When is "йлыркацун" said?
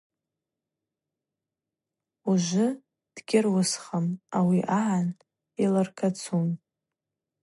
5.63-6.49